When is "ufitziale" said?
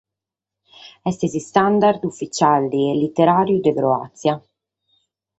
2.09-2.79